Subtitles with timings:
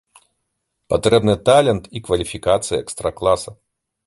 [0.93, 3.57] Патрэбны талент і кваліфікацыя экстра-класа.